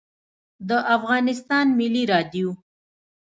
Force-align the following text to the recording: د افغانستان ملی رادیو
د 0.67 0.69
افغانستان 0.95 1.65
ملی 1.79 2.03
رادیو 2.13 2.49